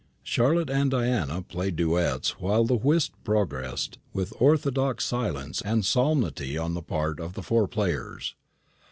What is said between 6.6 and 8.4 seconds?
the part of the four players.